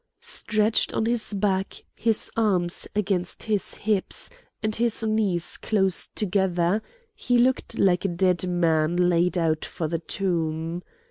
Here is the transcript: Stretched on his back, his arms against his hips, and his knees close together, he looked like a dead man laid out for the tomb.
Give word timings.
Stretched 0.23 0.95
on 0.95 1.05
his 1.05 1.31
back, 1.31 1.83
his 1.93 2.31
arms 2.35 2.87
against 2.95 3.43
his 3.43 3.75
hips, 3.75 4.31
and 4.63 4.75
his 4.75 5.03
knees 5.03 5.57
close 5.57 6.07
together, 6.15 6.81
he 7.13 7.37
looked 7.37 7.77
like 7.77 8.03
a 8.03 8.07
dead 8.17 8.49
man 8.49 8.95
laid 8.97 9.37
out 9.37 9.63
for 9.63 9.87
the 9.87 9.99
tomb. 9.99 10.81